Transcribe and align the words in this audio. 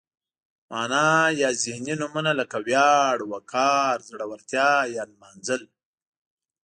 معنا 0.69 1.05
یا 1.41 1.49
ذهني 1.63 1.93
نومونه 2.01 2.31
لکه 2.39 2.57
ویاړ، 2.65 3.17
وقار، 3.31 3.95
زړورتیا 4.09 4.71
یا 4.95 5.03
نمانځل. 5.11 5.61